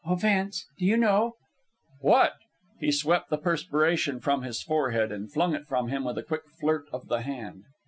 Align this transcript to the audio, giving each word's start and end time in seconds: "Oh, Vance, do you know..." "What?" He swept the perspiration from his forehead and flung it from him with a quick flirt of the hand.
"Oh, 0.03 0.15
Vance, 0.15 0.65
do 0.79 0.85
you 0.85 0.97
know..." 0.97 1.33
"What?" 2.01 2.33
He 2.79 2.91
swept 2.91 3.29
the 3.29 3.37
perspiration 3.37 4.19
from 4.19 4.41
his 4.41 4.63
forehead 4.63 5.11
and 5.11 5.31
flung 5.31 5.53
it 5.53 5.67
from 5.67 5.89
him 5.89 6.05
with 6.05 6.17
a 6.17 6.23
quick 6.23 6.41
flirt 6.59 6.85
of 6.91 7.07
the 7.07 7.21
hand. 7.21 7.65